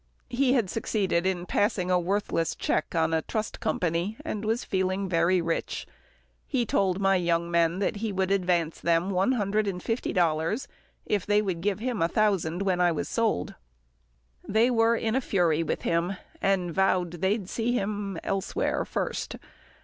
[0.31, 5.07] He had succeeded in passing a worthless cheque on a trust company and was feeling
[5.07, 5.85] very rich.
[6.47, 10.67] He told my young men that he would advance them one hundred and fifty dollars,
[11.05, 13.53] if they would give him a thousand when I was sold.
[14.43, 19.35] They were in a fury with him, and vowed they'd see him somewhere first.